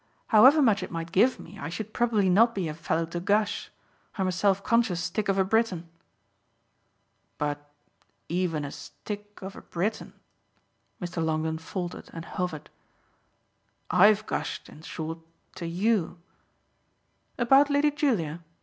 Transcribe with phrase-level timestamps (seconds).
[0.29, 3.69] "However much it might give me I should probably not be a fellow to gush.
[4.17, 5.89] I'm a self conscious stick of a Briton."
[7.37, 7.69] "But
[8.27, 10.13] even a stick of a Briton!"
[10.99, 11.23] Mr.
[11.23, 12.71] Longdon faltered and hovered.
[13.91, 15.19] "I've gushed in short
[15.53, 16.17] to YOU."
[17.37, 18.39] "About Lady Julia?"